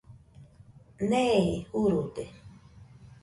[1.09, 2.23] Neeji jurude